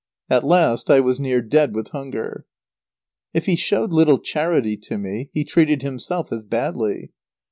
At 0.31 0.43
last 0.43 0.89
I 0.89 0.99
was 0.99 1.19
near 1.19 1.43
dead 1.43 1.75
with 1.75 1.89
hunger. 1.89 2.47
If 3.35 3.45
he 3.45 3.55
showed 3.55 3.93
little 3.93 4.17
charity 4.17 4.75
to 4.77 4.97
me, 4.97 5.29
he 5.31 5.43
treated 5.45 5.83
himself 5.83 6.33
as 6.33 6.41
badly. 6.41 7.11